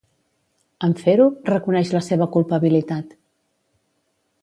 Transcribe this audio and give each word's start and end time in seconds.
En 0.87 0.95
fer-ho, 1.01 1.27
reconeix 1.51 1.93
la 1.99 2.03
seva 2.09 2.31
culpabilitat. 2.39 3.15